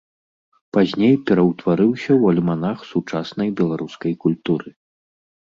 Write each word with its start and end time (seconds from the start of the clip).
Пазней 0.77 1.11
пераўтварыўся 1.31 2.11
ў 2.21 2.33
альманах 2.33 2.79
сучаснай 2.93 3.49
беларускай 3.61 4.13
культуры. 4.25 4.69